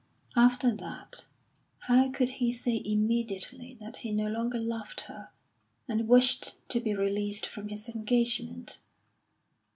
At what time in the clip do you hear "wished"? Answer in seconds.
6.07-6.57